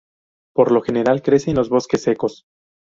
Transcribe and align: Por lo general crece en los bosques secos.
Por 0.55 0.71
lo 0.71 0.81
general 0.81 1.21
crece 1.21 1.51
en 1.51 1.57
los 1.57 1.69
bosques 1.69 2.01
secos. 2.01 2.47